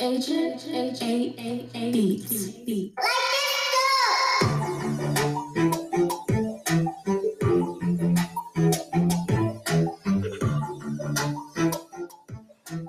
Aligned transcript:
Agent 0.00 0.64
A 0.68 0.94
A 1.02 1.34
A 1.40 1.70
A. 1.74 2.92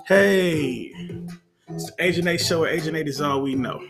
Hey, 0.06 0.92
it's 1.66 1.86
the 1.86 1.94
Agent 1.98 2.28
A 2.28 2.38
show. 2.38 2.64
Agent 2.64 2.96
A 2.96 3.00
is 3.04 3.20
all 3.20 3.42
we 3.42 3.56
know. 3.56 3.82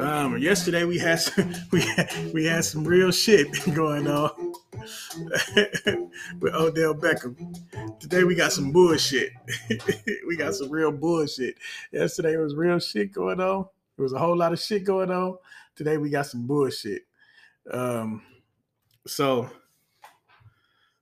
Um, 0.00 0.38
yesterday 0.38 0.82
we 0.82 0.98
had 0.98 1.20
some, 1.20 1.54
we 1.70 1.84
we 2.34 2.46
had 2.46 2.64
some 2.64 2.82
real 2.82 3.12
shit 3.12 3.46
going 3.74 4.08
on 4.08 4.41
with 6.40 6.54
Odell 6.54 6.94
Beckham. 6.94 7.98
Today 8.00 8.24
we 8.24 8.34
got 8.34 8.52
some 8.52 8.72
bullshit. 8.72 9.32
we 10.26 10.36
got 10.36 10.54
some 10.54 10.70
real 10.70 10.92
bullshit. 10.92 11.56
Yesterday 11.92 12.36
was 12.36 12.54
real 12.54 12.78
shit 12.78 13.12
going 13.12 13.40
on. 13.40 13.66
There 13.96 14.02
was 14.02 14.12
a 14.12 14.18
whole 14.18 14.36
lot 14.36 14.52
of 14.52 14.60
shit 14.60 14.84
going 14.84 15.10
on. 15.10 15.36
Today 15.76 15.98
we 15.98 16.10
got 16.10 16.26
some 16.26 16.46
bullshit. 16.46 17.02
Um, 17.70 18.22
so 19.06 19.50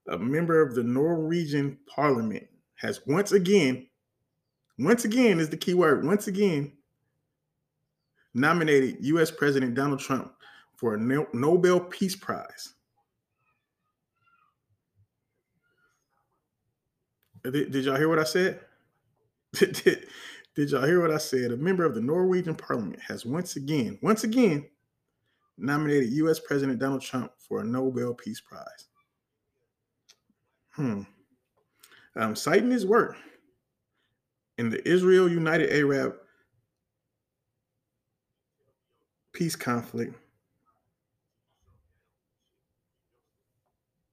a 0.09 0.19
member 0.19 0.61
of 0.63 0.75
the 0.75 0.83
Norwegian 0.83 1.79
Parliament 1.87 2.47
has 2.77 3.01
once 3.07 3.33
again, 3.33 3.87
once 4.79 5.05
again 5.05 5.39
is 5.39 5.51
the 5.51 5.57
key 5.57 5.75
word, 5.75 6.05
once 6.05 6.27
again 6.27 6.73
nominated 8.35 8.97
U.S. 9.01 9.31
President 9.31 9.75
Donald 9.75 10.01
Trump 10.01 10.33
for 10.77 10.95
a 10.95 11.27
Nobel 11.33 11.81
Peace 11.81 12.17
Prize. 12.17 12.75
Did, 17.45 17.71
did 17.71 17.85
y'all 17.85 17.97
hear 17.97 18.09
what 18.09 18.19
I 18.19 18.25
said? 18.25 18.61
did, 19.53 20.07
did 20.55 20.71
y'all 20.71 20.85
hear 20.85 21.01
what 21.01 21.11
I 21.11 21.19
said? 21.19 21.53
A 21.53 21.57
member 21.57 21.85
of 21.85 21.95
the 21.95 22.01
Norwegian 22.01 22.55
Parliament 22.55 23.01
has 23.07 23.25
once 23.25 23.57
again, 23.57 23.99
once 24.03 24.25
again, 24.25 24.67
nominated 25.57 26.11
U.S. 26.15 26.41
President 26.41 26.79
Donald 26.79 27.03
Trump 27.03 27.33
for 27.39 27.61
a 27.61 27.65
Nobel 27.65 28.15
Peace 28.15 28.41
Prize. 28.41 28.89
Hmm. 30.73 31.03
Um, 32.17 32.35
citing 32.35 32.71
his 32.71 32.87
work 32.87 33.17
in 34.59 34.71
the 34.71 34.87
Israel 34.89 35.29
United 35.29 35.71
Arab 35.71 36.15
peace 39.33 39.57
conflict. 39.57 40.15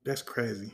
That's 0.06 0.22
crazy. 0.22 0.72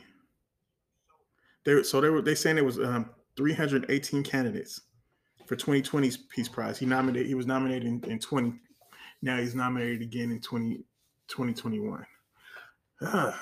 They 1.64 1.82
so 1.82 2.00
they 2.00 2.10
were 2.10 2.22
they 2.22 2.34
saying 2.34 2.58
it 2.58 2.64
was 2.64 2.78
um, 2.78 3.10
318 3.36 4.22
candidates 4.22 4.80
for 5.46 5.56
2020's 5.56 6.16
Peace 6.16 6.48
Prize. 6.48 6.78
He 6.78 6.86
nominated 6.86 7.26
he 7.26 7.34
was 7.34 7.46
nominated 7.46 7.86
in, 7.86 8.04
in 8.04 8.18
20. 8.18 8.54
Now 9.22 9.38
he's 9.38 9.54
nominated 9.54 10.02
again 10.02 10.30
in 10.30 10.40
20 10.40 10.84
2021. 11.28 12.04
Ah, 13.02 13.40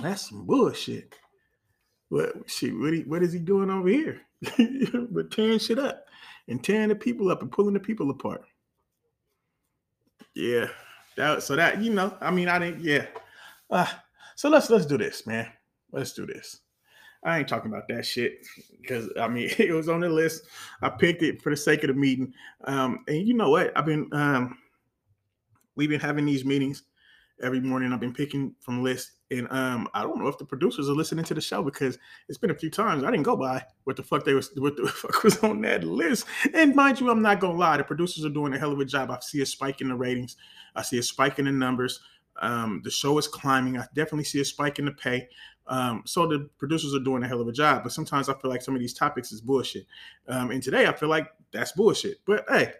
that's 0.00 0.28
some 0.28 0.46
bullshit. 0.46 1.14
What 2.08 2.32
shit? 2.46 2.78
What, 2.78 2.92
he, 2.92 3.00
what 3.00 3.22
is 3.22 3.32
he 3.32 3.38
doing 3.38 3.70
over 3.70 3.88
here? 3.88 4.20
but 5.10 5.30
tearing 5.30 5.58
shit 5.58 5.78
up 5.78 6.04
and 6.48 6.62
tearing 6.62 6.88
the 6.88 6.94
people 6.94 7.30
up 7.30 7.42
and 7.42 7.50
pulling 7.50 7.74
the 7.74 7.80
people 7.80 8.10
apart. 8.10 8.42
Yeah, 10.34 10.68
that 11.16 11.42
so 11.42 11.56
that 11.56 11.82
you 11.82 11.92
know, 11.92 12.16
I 12.20 12.30
mean, 12.30 12.48
I 12.48 12.58
didn't. 12.58 12.82
Yeah, 12.82 13.06
uh, 13.70 13.86
so 14.34 14.48
let's 14.48 14.68
let's 14.70 14.86
do 14.86 14.98
this, 14.98 15.26
man. 15.26 15.50
Let's 15.90 16.12
do 16.12 16.26
this. 16.26 16.60
I 17.24 17.38
ain't 17.38 17.48
talking 17.48 17.70
about 17.70 17.88
that 17.88 18.04
shit 18.04 18.46
because 18.80 19.08
I 19.18 19.28
mean 19.28 19.50
it 19.58 19.72
was 19.72 19.88
on 19.88 20.00
the 20.00 20.08
list. 20.08 20.44
I 20.80 20.88
picked 20.88 21.22
it 21.22 21.42
for 21.42 21.50
the 21.50 21.56
sake 21.56 21.84
of 21.84 21.88
the 21.88 21.94
meeting. 21.94 22.32
Um, 22.64 23.04
and 23.06 23.26
you 23.26 23.34
know 23.34 23.50
what? 23.50 23.76
I've 23.76 23.86
been 23.86 24.08
um, 24.12 24.58
we've 25.76 25.90
been 25.90 26.00
having 26.00 26.26
these 26.26 26.44
meetings 26.44 26.82
every 27.42 27.60
morning. 27.60 27.92
I've 27.92 28.00
been 28.00 28.12
picking 28.12 28.54
from 28.60 28.82
lists, 28.82 29.12
and 29.30 29.46
um, 29.50 29.88
I 29.94 30.02
don't 30.02 30.18
know 30.18 30.28
if 30.28 30.38
the 30.38 30.44
producers 30.44 30.88
are 30.88 30.94
listening 30.94 31.24
to 31.26 31.34
the 31.34 31.40
show 31.40 31.62
because 31.62 31.98
it's 32.28 32.38
been 32.38 32.50
a 32.50 32.58
few 32.58 32.70
times 32.70 33.04
I 33.04 33.10
didn't 33.10 33.24
go 33.24 33.36
by 33.36 33.64
what 33.84 33.96
the 33.96 34.02
fuck 34.02 34.24
they 34.24 34.34
was 34.34 34.50
what 34.56 34.76
the 34.76 34.88
fuck 34.88 35.22
was 35.22 35.38
on 35.38 35.60
that 35.62 35.84
list. 35.84 36.26
And 36.54 36.74
mind 36.74 37.00
you, 37.00 37.10
I'm 37.10 37.22
not 37.22 37.40
gonna 37.40 37.58
lie, 37.58 37.76
the 37.76 37.84
producers 37.84 38.24
are 38.24 38.30
doing 38.30 38.52
a 38.52 38.58
hell 38.58 38.72
of 38.72 38.80
a 38.80 38.84
job. 38.84 39.10
I 39.10 39.18
see 39.20 39.42
a 39.42 39.46
spike 39.46 39.80
in 39.80 39.88
the 39.88 39.94
ratings. 39.94 40.36
I 40.74 40.82
see 40.82 40.98
a 40.98 41.02
spike 41.02 41.38
in 41.38 41.44
the 41.44 41.52
numbers. 41.52 42.00
Um, 42.40 42.80
the 42.82 42.90
show 42.90 43.18
is 43.18 43.28
climbing. 43.28 43.78
I 43.78 43.86
definitely 43.94 44.24
see 44.24 44.40
a 44.40 44.44
spike 44.44 44.78
in 44.78 44.86
the 44.86 44.92
pay. 44.92 45.28
Um, 45.72 46.02
so 46.04 46.26
the 46.26 46.50
producers 46.58 46.94
are 46.94 47.02
doing 47.02 47.22
a 47.22 47.28
hell 47.28 47.40
of 47.40 47.48
a 47.48 47.52
job. 47.52 47.82
But 47.82 47.92
sometimes 47.92 48.28
I 48.28 48.34
feel 48.34 48.50
like 48.50 48.60
some 48.60 48.74
of 48.74 48.80
these 48.80 48.92
topics 48.92 49.32
is 49.32 49.40
bullshit. 49.40 49.86
Um, 50.28 50.50
and 50.50 50.62
today 50.62 50.86
I 50.86 50.92
feel 50.92 51.08
like 51.08 51.28
that's 51.50 51.72
bullshit. 51.72 52.18
But 52.26 52.44
hey, 52.48 52.74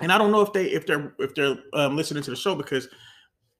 and 0.00 0.10
I 0.10 0.16
don't 0.16 0.32
know 0.32 0.40
if 0.40 0.52
they 0.54 0.66
if 0.66 0.86
they're 0.86 1.14
if 1.18 1.34
they're 1.34 1.58
um, 1.74 1.96
listening 1.96 2.22
to 2.22 2.30
the 2.30 2.36
show 2.36 2.54
because 2.54 2.88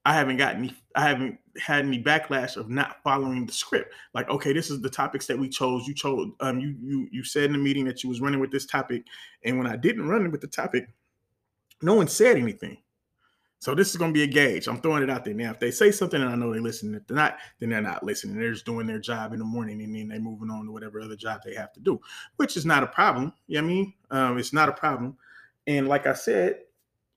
I 0.03 0.13
haven't 0.13 0.37
gotten 0.37 0.63
any, 0.63 0.75
I 0.95 1.07
haven't 1.07 1.37
had 1.59 1.85
any 1.85 2.01
backlash 2.01 2.57
of 2.57 2.69
not 2.69 3.03
following 3.03 3.45
the 3.45 3.53
script. 3.53 3.93
Like, 4.15 4.27
okay, 4.29 4.51
this 4.51 4.71
is 4.71 4.81
the 4.81 4.89
topics 4.89 5.27
that 5.27 5.37
we 5.37 5.47
chose. 5.47 5.87
You 5.87 5.93
chose, 5.93 6.31
um, 6.39 6.59
you 6.59 6.75
you 6.81 7.07
you 7.11 7.23
said 7.23 7.45
in 7.45 7.51
the 7.51 7.59
meeting 7.59 7.85
that 7.85 8.03
you 8.03 8.09
was 8.09 8.19
running 8.19 8.39
with 8.39 8.51
this 8.51 8.65
topic, 8.65 9.03
and 9.43 9.59
when 9.59 9.67
I 9.67 9.75
didn't 9.75 10.07
run 10.07 10.31
with 10.31 10.41
the 10.41 10.47
topic, 10.47 10.87
no 11.83 11.93
one 11.93 12.07
said 12.07 12.37
anything. 12.37 12.77
So 13.59 13.75
this 13.75 13.89
is 13.89 13.97
going 13.97 14.13
to 14.13 14.17
be 14.17 14.23
a 14.23 14.27
gauge. 14.27 14.67
I'm 14.67 14.79
throwing 14.79 15.03
it 15.03 15.09
out 15.09 15.25
there 15.25 15.33
now. 15.33 15.51
If 15.51 15.59
they 15.59 15.69
say 15.69 15.91
something 15.91 16.21
and 16.21 16.31
I 16.31 16.35
know 16.35 16.53
they 16.53 16.61
listen, 16.61 16.95
if 16.95 17.05
they're 17.05 17.17
not, 17.17 17.37
then 17.59 17.69
they're 17.69 17.81
not 17.81 18.03
listening. 18.03 18.39
They're 18.39 18.53
just 18.53 18.65
doing 18.65 18.87
their 18.87 18.99
job 18.99 19.33
in 19.33 19.39
the 19.39 19.45
morning 19.45 19.81
and 19.81 19.93
then 19.93 20.07
they're 20.07 20.19
moving 20.19 20.49
on 20.49 20.65
to 20.65 20.71
whatever 20.71 21.01
other 21.01 21.17
job 21.17 21.41
they 21.43 21.55
have 21.55 21.73
to 21.73 21.81
do, 21.81 21.99
which 22.37 22.55
is 22.55 22.65
not 22.65 22.83
a 22.83 22.87
problem. 22.87 23.33
You 23.47 23.61
know 23.61 23.67
what 23.67 23.69
I 23.69 23.73
mean? 23.73 23.93
Um, 24.11 24.37
it's 24.37 24.53
not 24.53 24.69
a 24.69 24.73
problem. 24.73 25.17
And 25.67 25.89
like 25.89 26.07
I 26.07 26.13
said, 26.13 26.59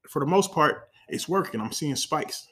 for 0.08 0.18
the 0.18 0.26
most 0.26 0.52
part, 0.52 0.88
it's 1.08 1.28
working. 1.28 1.60
I'm 1.60 1.70
seeing 1.70 1.94
spikes. 1.94 2.48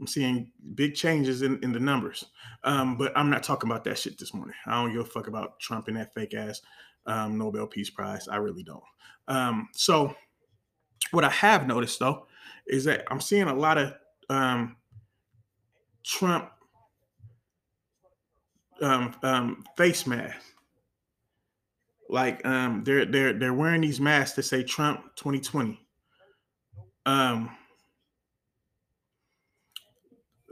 I'm 0.00 0.06
seeing 0.06 0.50
big 0.74 0.94
changes 0.94 1.42
in, 1.42 1.62
in 1.62 1.72
the 1.72 1.80
numbers. 1.80 2.24
Um, 2.64 2.96
but 2.96 3.12
I'm 3.16 3.28
not 3.28 3.42
talking 3.42 3.70
about 3.70 3.84
that 3.84 3.98
shit 3.98 4.18
this 4.18 4.32
morning. 4.32 4.54
I 4.66 4.82
don't 4.82 4.92
give 4.92 5.02
a 5.02 5.04
fuck 5.04 5.28
about 5.28 5.60
Trump 5.60 5.88
and 5.88 5.96
that 5.98 6.14
fake 6.14 6.32
ass 6.32 6.62
um, 7.04 7.36
Nobel 7.36 7.66
Peace 7.66 7.90
Prize. 7.90 8.28
I 8.28 8.36
really 8.36 8.62
don't. 8.62 8.82
Um, 9.28 9.68
so 9.72 10.14
what 11.10 11.24
I 11.24 11.30
have 11.30 11.66
noticed 11.66 11.98
though 11.98 12.26
is 12.66 12.84
that 12.84 13.04
I'm 13.10 13.20
seeing 13.20 13.48
a 13.48 13.54
lot 13.54 13.78
of 13.78 13.94
um, 14.28 14.76
Trump 16.04 16.50
um, 18.80 19.14
um, 19.22 19.64
face 19.76 20.06
masks. 20.06 20.52
Like 22.08 22.44
um, 22.46 22.84
they're 22.84 23.04
they're 23.04 23.32
they're 23.32 23.54
wearing 23.54 23.80
these 23.80 24.00
masks 24.00 24.36
that 24.36 24.44
say 24.44 24.62
Trump 24.62 25.00
2020. 25.16 25.80
Um, 27.04 27.50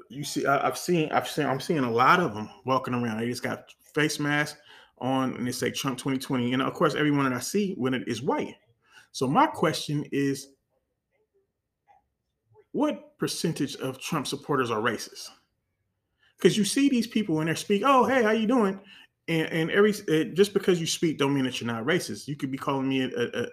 you 0.09 0.25
see, 0.25 0.47
I, 0.47 0.65
have 0.65 0.79
seen, 0.79 1.11
I've 1.11 1.29
seen, 1.29 1.47
I'm 1.47 1.61
seeing 1.61 1.81
a 1.81 1.91
lot 1.91 2.21
of 2.21 2.35
them 2.35 2.49
walking 2.65 2.95
around. 2.95 3.19
They 3.19 3.27
just 3.27 3.43
got 3.43 3.73
face 3.95 4.19
masks 4.19 4.59
on, 4.99 5.35
and 5.35 5.47
they 5.47 5.53
say 5.53 5.71
Trump 5.71 5.99
2020. 5.99 6.53
And 6.53 6.63
of 6.63 6.73
course, 6.75 6.95
everyone 6.95 7.25
that 7.25 7.37
I 7.37 7.41
see 7.41 7.75
when 7.77 7.95
it 7.95 8.07
is 8.07 8.23
white. 8.23 8.55
So 9.13 9.27
my 9.27 9.47
question 9.47 10.05
is, 10.13 10.49
what 12.75 13.17
percentage 13.19 13.77
of 13.77 14.01
Trump 14.01 14.27
supporters 14.27 14.69
are 14.69 14.81
racist? 14.81 15.29
Because 16.37 16.59
you 16.59 16.65
see 16.65 16.89
these 16.89 17.07
people 17.07 17.37
when 17.37 17.47
they 17.47 17.55
speak, 17.55 17.83
oh 17.87 18.05
hey, 18.05 18.25
how 18.25 18.33
you 18.33 18.49
doing? 18.49 18.81
And 19.29 19.47
and 19.47 19.71
every 19.71 19.93
just 20.35 20.53
because 20.53 20.81
you 20.81 20.87
speak 20.87 21.17
don't 21.17 21.33
mean 21.33 21.45
that 21.45 21.61
you're 21.61 21.73
not 21.73 21.87
racist. 21.87 22.27
You 22.27 22.35
could 22.35 22.51
be 22.51 22.59
calling 22.59 22.89
me 22.89 23.03
a, 23.03 23.07
a, 23.07 23.43
a, 23.43 23.47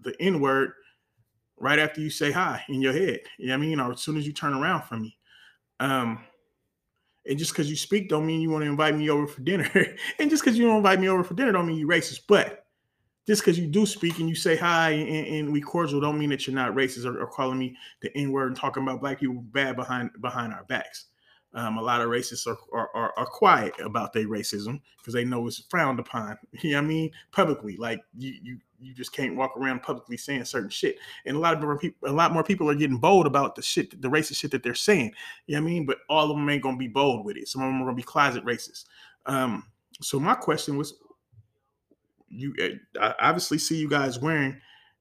the 0.00 0.14
N 0.20 0.40
word 0.40 0.72
right 1.58 1.78
after 1.78 2.00
you 2.00 2.08
say 2.08 2.32
hi 2.32 2.64
in 2.70 2.80
your 2.80 2.94
head. 2.94 3.20
You 3.38 3.48
know 3.48 3.58
what 3.58 3.64
I 3.64 3.66
mean? 3.66 3.78
Or 3.78 3.92
as 3.92 4.00
soon 4.00 4.16
as 4.16 4.26
you 4.26 4.32
turn 4.32 4.54
around 4.54 4.84
from 4.84 5.02
me. 5.02 5.18
Um, 5.78 6.24
and 7.26 7.38
just 7.38 7.52
because 7.52 7.68
you 7.68 7.76
speak 7.76 8.08
don't 8.08 8.26
mean 8.26 8.40
you 8.40 8.48
want 8.48 8.64
to 8.64 8.70
invite 8.70 8.96
me 8.96 9.10
over 9.10 9.26
for 9.26 9.42
dinner. 9.42 9.70
and 10.18 10.30
just 10.30 10.42
because 10.42 10.58
you 10.58 10.66
don't 10.66 10.78
invite 10.78 10.98
me 10.98 11.10
over 11.10 11.22
for 11.22 11.34
dinner 11.34 11.52
don't 11.52 11.66
mean 11.66 11.76
you 11.76 11.88
racist. 11.88 12.20
But 12.26 12.61
just 13.26 13.42
because 13.42 13.58
you 13.58 13.66
do 13.66 13.86
speak 13.86 14.18
and 14.18 14.28
you 14.28 14.34
say 14.34 14.56
hi 14.56 14.90
and, 14.90 15.26
and, 15.26 15.52
we 15.52 15.60
cordial 15.60 16.00
don't 16.00 16.18
mean 16.18 16.30
that 16.30 16.46
you're 16.46 16.56
not 16.56 16.74
racist 16.74 17.04
or, 17.04 17.20
or 17.20 17.26
calling 17.26 17.58
me 17.58 17.76
the 18.00 18.16
N 18.16 18.32
word 18.32 18.48
and 18.48 18.56
talking 18.56 18.82
about 18.82 19.00
black 19.00 19.20
people 19.20 19.36
bad 19.36 19.76
behind 19.76 20.10
behind 20.20 20.52
our 20.52 20.64
backs. 20.64 21.06
Um, 21.54 21.76
a 21.76 21.82
lot 21.82 22.00
of 22.00 22.08
racists 22.08 22.46
are, 22.46 22.56
are, 22.72 22.88
are, 22.94 23.12
are 23.16 23.26
quiet 23.26 23.74
about 23.84 24.14
their 24.14 24.24
racism 24.24 24.80
because 24.96 25.12
they 25.12 25.24
know 25.24 25.46
it's 25.46 25.62
frowned 25.68 26.00
upon. 26.00 26.38
You 26.62 26.72
know 26.72 26.78
what 26.78 26.84
I 26.84 26.88
mean? 26.88 27.10
Publicly, 27.30 27.76
like 27.76 28.00
you, 28.16 28.34
you 28.42 28.58
you 28.80 28.94
just 28.94 29.12
can't 29.12 29.36
walk 29.36 29.56
around 29.56 29.82
publicly 29.82 30.16
saying 30.16 30.44
certain 30.44 30.68
shit. 30.68 30.98
And 31.24 31.36
a 31.36 31.40
lot 31.40 31.54
of 31.54 31.60
more 31.60 31.78
people, 31.78 32.08
a 32.08 32.12
lot 32.12 32.32
more 32.32 32.42
people 32.42 32.68
are 32.68 32.74
getting 32.74 32.96
bold 32.96 33.26
about 33.26 33.54
the 33.54 33.62
shit, 33.62 34.00
the 34.02 34.08
racist 34.08 34.36
shit 34.36 34.50
that 34.50 34.62
they're 34.62 34.74
saying. 34.74 35.12
You 35.46 35.56
know 35.56 35.62
what 35.62 35.68
I 35.68 35.72
mean? 35.72 35.86
But 35.86 35.98
all 36.08 36.30
of 36.30 36.36
them 36.36 36.48
ain't 36.48 36.62
gonna 36.62 36.76
be 36.76 36.88
bold 36.88 37.24
with 37.24 37.36
it. 37.36 37.48
Some 37.48 37.62
of 37.62 37.68
them 37.68 37.80
are 37.82 37.84
gonna 37.84 37.96
be 37.96 38.02
closet 38.02 38.44
racist. 38.44 38.86
Um, 39.26 39.64
so 40.00 40.18
my 40.18 40.34
question 40.34 40.76
was, 40.76 40.94
you 42.32 42.54
eh, 42.58 42.74
I 43.00 43.14
obviously 43.20 43.58
see 43.58 43.76
you 43.76 43.88
guys 43.88 44.20
wearing 44.20 44.60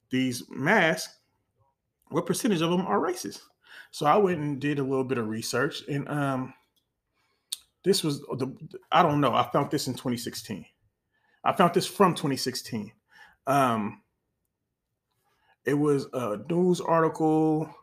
these 0.09 0.43
masks. 0.49 1.17
What 2.09 2.25
percentage 2.25 2.61
of 2.61 2.69
them 2.69 2.81
are 2.81 2.99
racist? 2.99 3.39
So 3.91 4.05
I 4.05 4.17
went 4.17 4.39
and 4.39 4.59
did 4.59 4.79
a 4.79 4.83
little 4.83 5.03
bit 5.03 5.17
of 5.17 5.27
research, 5.27 5.83
and 5.87 6.07
um, 6.09 6.53
this 7.83 8.03
was 8.03 8.21
the 8.21 8.53
I 8.91 9.01
don't 9.01 9.21
know. 9.21 9.33
I 9.33 9.49
found 9.51 9.71
this 9.71 9.87
in 9.87 9.93
2016. 9.93 10.65
I 11.43 11.53
found 11.53 11.73
this 11.73 11.87
from 11.87 12.13
2016. 12.13 12.91
Um, 13.47 14.01
it 15.65 15.73
was 15.73 16.07
a 16.13 16.39
news 16.49 16.81
article 16.81 17.73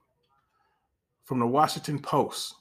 from 1.24 1.40
the 1.40 1.46
Washington 1.46 1.98
Post. 1.98 2.54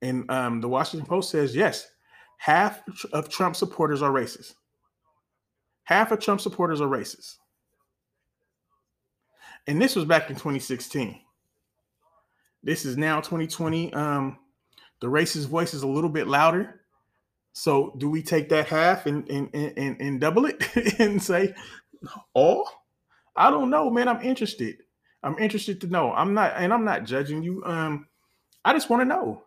And 0.00 0.30
um, 0.30 0.60
the 0.60 0.68
Washington 0.68 1.08
Post 1.08 1.30
says, 1.30 1.56
yes, 1.56 1.88
half 2.36 2.82
of 3.12 3.28
Trump 3.28 3.56
supporters 3.56 4.00
are 4.00 4.12
racist. 4.12 4.54
Half 5.88 6.12
of 6.12 6.20
Trump 6.20 6.38
supporters 6.38 6.82
are 6.82 6.86
racist. 6.86 7.36
And 9.66 9.80
this 9.80 9.96
was 9.96 10.04
back 10.04 10.28
in 10.28 10.36
2016. 10.36 11.18
This 12.62 12.84
is 12.84 12.98
now 12.98 13.22
2020. 13.22 13.94
Um, 13.94 14.38
the 15.00 15.06
racist 15.06 15.46
voice 15.46 15.72
is 15.72 15.84
a 15.84 15.86
little 15.86 16.10
bit 16.10 16.26
louder. 16.28 16.82
So 17.54 17.94
do 17.96 18.10
we 18.10 18.22
take 18.22 18.50
that 18.50 18.66
half 18.66 19.06
and 19.06 19.26
and 19.30 19.48
and, 19.54 19.98
and 19.98 20.20
double 20.20 20.44
it 20.44 20.62
and 21.00 21.22
say 21.22 21.54
all? 22.34 22.68
I 23.34 23.50
don't 23.50 23.70
know, 23.70 23.88
man. 23.88 24.08
I'm 24.08 24.20
interested. 24.20 24.76
I'm 25.22 25.38
interested 25.38 25.80
to 25.80 25.86
know. 25.86 26.12
I'm 26.12 26.34
not, 26.34 26.52
and 26.56 26.70
I'm 26.70 26.84
not 26.84 27.04
judging 27.04 27.42
you. 27.42 27.64
Um, 27.64 28.08
I 28.62 28.74
just 28.74 28.90
want 28.90 29.00
to 29.00 29.08
know. 29.08 29.42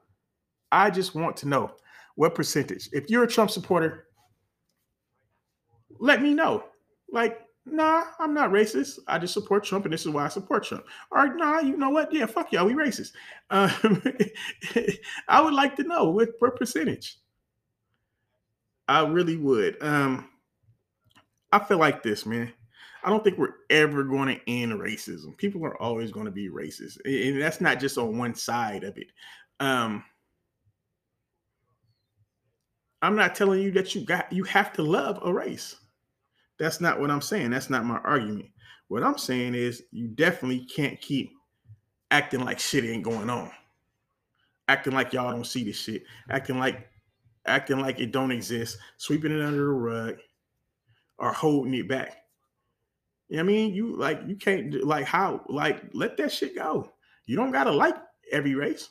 I 0.72 0.90
just 0.90 1.14
want 1.14 1.38
to 1.38 1.48
know 1.48 1.76
what 2.16 2.34
percentage. 2.34 2.90
If 2.94 3.12
you're 3.12 3.26
a 3.26 3.28
Trump 3.28 3.52
supporter, 3.52 4.08
let 6.02 6.22
me 6.22 6.34
know. 6.34 6.66
Like, 7.12 7.40
nah, 7.66 8.04
I'm 8.20 8.34
not 8.34 8.52
racist. 8.52 9.00
I 9.08 9.20
just 9.20 9.34
support 9.34 9.64
Trump, 9.64 9.86
and 9.86 9.94
this 9.94 10.02
is 10.02 10.10
why 10.10 10.26
I 10.26 10.30
support 10.30 10.66
Trump. 10.66 10.86
Or 11.12 11.34
nah, 11.36 11.60
you 11.60 11.78
know 11.78 11.92
what? 11.92 12.12
Yeah, 12.12 12.26
fuck 12.26 12.52
y'all, 12.52 12.66
we 12.66 12.74
racist. 12.74 13.12
Um, 13.52 14.04
I 15.28 15.42
would 15.42 15.54
like 15.54 15.76
to 15.78 15.84
know 15.84 16.10
what, 16.10 16.40
percentage. 16.58 17.18
I 18.88 19.06
really 19.06 19.38
would. 19.38 19.82
Um, 19.82 20.30
I 21.52 21.60
feel 21.60 21.78
like 21.78 22.04
this, 22.04 22.26
man. 22.26 22.52
I 23.04 23.10
don't 23.10 23.24
think 23.24 23.38
we're 23.38 23.56
ever 23.70 24.04
going 24.04 24.28
to 24.28 24.50
end 24.50 24.74
racism. 24.74 25.36
People 25.38 25.66
are 25.66 25.82
always 25.82 26.12
going 26.12 26.26
to 26.26 26.32
be 26.32 26.50
racist, 26.50 26.98
and 27.06 27.42
that's 27.42 27.62
not 27.62 27.80
just 27.80 27.98
on 27.98 28.18
one 28.18 28.36
side 28.36 28.84
of 28.84 28.98
it. 28.98 29.08
Um, 29.60 30.04
I'm 33.02 33.16
not 33.16 33.36
telling 33.36 33.62
you 33.62 33.72
that 33.72 33.96
you 33.96 34.02
got 34.02 34.32
you 34.32 34.44
have 34.44 34.74
to 34.74 34.84
love 34.84 35.20
a 35.24 35.34
race. 35.34 35.76
That's 36.60 36.82
not 36.82 37.00
what 37.00 37.12
I'm 37.12 37.22
saying. 37.22 37.52
That's 37.52 37.70
not 37.70 37.86
my 37.86 37.98
argument. 38.00 38.50
What 38.88 39.04
I'm 39.04 39.18
saying 39.18 39.56
is 39.56 39.84
you 39.92 40.08
definitely 40.08 40.66
can't 40.66 41.00
keep 41.00 41.32
acting 42.12 42.44
like 42.44 42.60
shit 42.60 42.84
ain't 42.84 43.04
going 43.04 43.30
on. 43.30 43.50
Acting 44.68 44.94
like 44.94 45.14
y'all 45.14 45.32
don't 45.32 45.48
see 45.48 45.64
this 45.64 45.78
shit. 45.78 46.04
Acting 46.30 46.60
like 46.60 46.88
acting 47.46 47.80
like 47.80 48.00
it 48.00 48.12
don't 48.12 48.32
exist, 48.32 48.78
sweeping 48.98 49.32
it 49.32 49.44
under 49.44 49.66
the 49.66 49.72
rug, 49.72 50.16
or 51.18 51.32
holding 51.32 51.74
it 51.74 51.88
back. 51.88 52.18
You 53.30 53.38
know 53.38 53.44
what 53.44 53.50
I 53.50 53.54
mean? 53.54 53.74
You 53.74 53.96
like 53.96 54.22
you 54.28 54.36
can't 54.36 54.84
like 54.86 55.06
how 55.06 55.42
like 55.48 55.82
let 55.94 56.18
that 56.18 56.32
shit 56.32 56.56
go. 56.56 56.92
You 57.26 57.38
don't 57.38 57.52
gotta 57.52 57.72
like 57.72 57.96
every 58.32 58.56
race, 58.56 58.90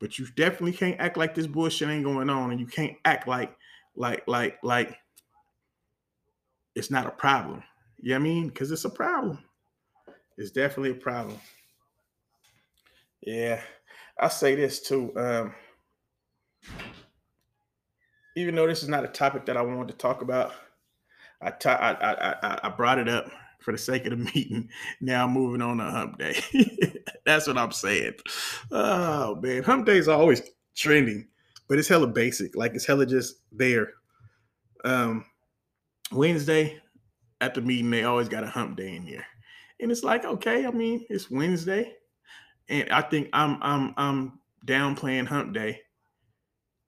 but 0.00 0.18
you 0.18 0.26
definitely 0.36 0.72
can't 0.72 1.00
act 1.00 1.16
like 1.16 1.34
this 1.34 1.48
bullshit 1.48 1.88
ain't 1.88 2.04
going 2.04 2.30
on, 2.30 2.52
and 2.52 2.60
you 2.60 2.66
can't 2.66 2.96
act 3.04 3.26
like 3.26 3.54
like 3.96 4.22
like 4.28 4.58
like 4.62 4.96
it's 6.74 6.90
not 6.90 7.06
a 7.06 7.10
problem. 7.10 7.62
You 8.00 8.10
know 8.10 8.16
what 8.16 8.20
I 8.20 8.24
mean? 8.24 8.48
Because 8.48 8.70
it's 8.70 8.84
a 8.84 8.90
problem. 8.90 9.38
It's 10.36 10.50
definitely 10.50 10.90
a 10.90 10.94
problem. 10.94 11.38
Yeah, 13.20 13.60
I 14.18 14.28
say 14.28 14.54
this 14.54 14.80
too. 14.80 15.12
Um, 15.16 15.54
even 18.36 18.54
though 18.54 18.66
this 18.66 18.82
is 18.82 18.88
not 18.88 19.04
a 19.04 19.08
topic 19.08 19.46
that 19.46 19.56
I 19.56 19.62
wanted 19.62 19.88
to 19.88 19.94
talk 19.94 20.22
about, 20.22 20.52
I, 21.40 21.50
t- 21.50 21.68
I, 21.68 21.92
I, 21.92 22.34
I, 22.42 22.60
I 22.64 22.68
brought 22.70 22.98
it 22.98 23.08
up 23.08 23.30
for 23.60 23.72
the 23.72 23.78
sake 23.78 24.06
of 24.06 24.10
the 24.10 24.16
meeting. 24.34 24.68
Now 25.00 25.28
moving 25.28 25.62
on 25.62 25.78
to 25.78 25.84
hump 25.84 26.18
day. 26.18 26.42
That's 27.24 27.46
what 27.46 27.58
I'm 27.58 27.72
saying. 27.72 28.14
Oh 28.70 29.36
man, 29.36 29.62
hump 29.62 29.86
day 29.86 29.98
is 29.98 30.08
always 30.08 30.42
trending, 30.74 31.28
but 31.68 31.78
it's 31.78 31.88
hella 31.88 32.06
basic. 32.06 32.56
Like 32.56 32.74
it's 32.74 32.86
hella 32.86 33.06
just 33.06 33.36
there. 33.52 33.92
Um, 34.84 35.24
Wednesday 36.12 36.80
at 37.40 37.54
the 37.54 37.60
meeting, 37.60 37.90
they 37.90 38.04
always 38.04 38.28
got 38.28 38.44
a 38.44 38.48
hump 38.48 38.76
day 38.76 38.94
in 38.94 39.02
here, 39.02 39.24
and 39.80 39.90
it's 39.90 40.04
like 40.04 40.24
okay. 40.24 40.66
I 40.66 40.70
mean, 40.70 41.04
it's 41.08 41.30
Wednesday, 41.30 41.94
and 42.68 42.90
I 42.90 43.02
think 43.02 43.28
I'm 43.32 43.58
I'm 43.62 43.94
I'm 43.96 44.40
downplaying 44.66 45.26
hump 45.26 45.52
day 45.52 45.80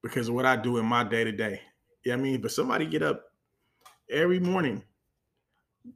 because 0.01 0.29
of 0.29 0.35
what 0.35 0.45
I 0.45 0.55
do 0.55 0.77
in 0.77 0.85
my 0.85 1.03
day 1.03 1.23
to 1.23 1.31
day. 1.31 1.61
Yeah, 2.05 2.13
I 2.13 2.17
mean, 2.17 2.41
but 2.41 2.51
somebody 2.51 2.85
get 2.85 3.01
up 3.01 3.23
every 4.09 4.39
morning, 4.39 4.83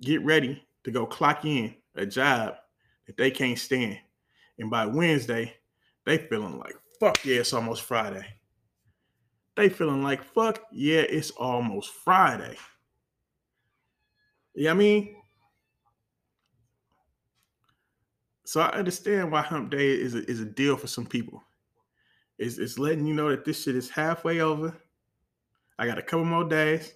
get 0.02 0.24
ready 0.26 0.62
to 0.84 0.92
go 0.92 1.06
clock 1.06 1.46
in 1.46 1.76
a 1.96 2.06
job 2.06 2.56
that 3.08 3.18
they 3.18 3.32
can't 3.32 3.60
stand, 3.60 3.98
and 4.58 4.70
by 4.70 4.86
Wednesday, 4.86 5.54
they 6.06 6.18
feeling 6.18 6.60
like 6.60 6.76
fuck 7.00 7.24
yeah, 7.24 7.40
it's 7.40 7.54
almost 7.54 7.84
Friday. 7.84 8.26
They 9.56 9.70
feeling 9.70 10.04
like 10.04 10.24
fuck 10.24 10.64
yeah, 10.72 11.02
it's 11.02 11.32
almost 11.32 11.92
Friday. 11.92 12.58
Mean, 14.60 15.16
so 18.46 18.62
I 18.62 18.70
understand 18.72 19.32
why 19.32 19.42
Hump 19.42 19.70
Day 19.72 19.90
is 19.90 20.16
a, 20.16 20.30
is 20.30 20.42
a 20.42 20.46
deal 20.46 20.76
for 20.76 20.88
some 20.88 21.06
people. 21.06 21.42
It's, 22.38 22.58
it's 22.58 22.78
letting 22.78 23.06
you 23.06 23.14
know 23.14 23.30
that 23.30 23.46
this 23.46 23.64
shit 23.64 23.76
is 23.76 23.90
halfway 23.90 24.42
over. 24.42 24.76
I 25.78 25.86
got 25.86 25.98
a 25.98 26.02
couple 26.02 26.26
more 26.26 26.44
days. 26.44 26.94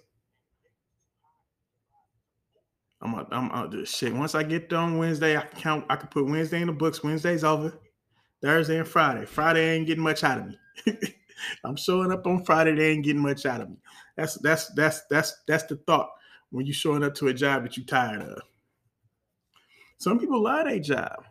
I'm 3.00 3.14
out, 3.14 3.28
I'm 3.32 3.50
out 3.50 3.70
this 3.70 3.94
shit. 3.94 4.14
Once 4.14 4.34
I 4.34 4.42
get 4.42 4.68
done 4.68 4.98
Wednesday, 4.98 5.36
I 5.36 5.42
can 5.42 5.60
count. 5.60 5.84
I 5.88 5.96
can 5.96 6.08
put 6.08 6.26
Wednesday 6.26 6.60
in 6.60 6.66
the 6.66 6.72
books. 6.72 7.02
Wednesday's 7.02 7.44
over. 7.44 7.78
Thursday 8.42 8.78
and 8.78 8.88
Friday. 8.88 9.24
Friday 9.24 9.74
ain't 9.74 9.86
getting 9.86 10.04
much 10.04 10.22
out 10.22 10.38
of 10.38 10.46
me. 10.46 10.58
I'm 11.64 11.76
showing 11.76 12.12
up 12.12 12.26
on 12.26 12.44
Friday. 12.44 12.74
They 12.74 12.90
ain't 12.90 13.04
getting 13.04 13.22
much 13.22 13.46
out 13.46 13.62
of 13.62 13.70
me. 13.70 13.76
That's 14.16 14.34
that's 14.36 14.68
that's 14.74 15.02
that's 15.08 15.34
that's 15.46 15.64
the 15.64 15.76
thought 15.76 16.10
when 16.54 16.64
you 16.64 16.72
showing 16.72 17.02
up 17.02 17.16
to 17.16 17.26
a 17.26 17.34
job 17.34 17.64
that 17.64 17.76
you're 17.76 17.84
tired 17.84 18.22
of. 18.22 18.40
Some 19.98 20.20
people 20.20 20.40
love 20.40 20.66
their 20.66 20.78
job. 20.78 21.24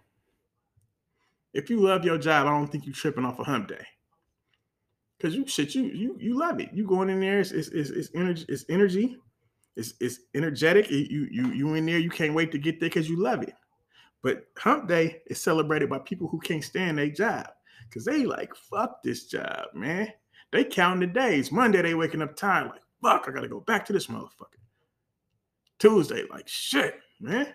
If 1.53 1.69
you 1.69 1.79
love 1.79 2.03
your 2.03 2.17
job, 2.17 2.45
I 2.45 2.49
don't 2.49 2.67
think 2.67 2.85
you 2.85 2.91
tripping 2.91 3.23
off 3.23 3.39
a 3.39 3.43
hump 3.45 3.69
day. 3.69 3.85
Cause 5.21 5.33
you 5.33 5.47
shit, 5.47 5.75
you 5.75 5.83
you 5.83 6.17
you 6.19 6.37
love 6.37 6.59
it. 6.59 6.71
You 6.73 6.85
going 6.85 7.09
in 7.09 7.21
there, 7.21 7.39
it's 7.39 7.51
it's, 7.51 7.69
it's, 7.69 7.89
it's 7.91 8.09
energy, 8.13 8.45
it's 8.49 8.65
energy, 8.67 9.17
it's 9.77 9.93
it's 10.01 10.19
energetic. 10.35 10.91
You 10.91 11.29
you 11.31 11.53
you 11.53 11.73
in 11.75 11.85
there, 11.85 11.99
you 11.99 12.09
can't 12.09 12.33
wait 12.33 12.51
to 12.51 12.57
get 12.57 12.81
there 12.81 12.89
because 12.89 13.09
you 13.09 13.15
love 13.15 13.43
it. 13.43 13.53
But 14.21 14.47
hump 14.57 14.89
day 14.89 15.21
is 15.27 15.39
celebrated 15.39 15.89
by 15.89 15.99
people 15.99 16.27
who 16.27 16.41
can't 16.41 16.63
stand 16.63 16.97
their 16.97 17.07
job. 17.07 17.47
Cause 17.93 18.03
they 18.03 18.25
like, 18.25 18.53
fuck 18.55 19.01
this 19.01 19.27
job, 19.27 19.67
man. 19.73 20.11
They 20.51 20.65
counting 20.65 21.07
the 21.07 21.13
days. 21.13 21.49
Monday 21.49 21.81
they 21.81 21.95
waking 21.95 22.21
up 22.21 22.35
tired, 22.35 22.67
like, 22.67 22.81
fuck, 23.01 23.25
I 23.29 23.31
gotta 23.31 23.47
go 23.47 23.61
back 23.61 23.85
to 23.85 23.93
this 23.93 24.07
motherfucker. 24.07 24.62
Tuesday, 25.83 26.23
like 26.31 26.47
shit, 26.47 26.95
man. 27.19 27.47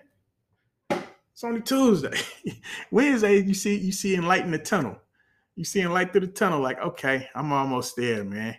It's 0.91 1.45
only 1.45 1.63
Tuesday. 1.63 2.19
Wednesday, 2.91 3.39
you 3.39 3.55
see, 3.55 3.79
you 3.79 3.93
see 3.93 4.19
light 4.19 4.45
in 4.45 4.51
the 4.51 4.59
tunnel 4.59 4.99
you 5.59 5.65
seeing 5.65 5.91
light 5.91 6.13
through 6.13 6.21
the 6.21 6.29
tunnel, 6.29 6.61
like, 6.61 6.81
okay, 6.81 7.29
I'm 7.35 7.53
almost 7.53 7.97
there, 7.97 8.23
man. 8.23 8.55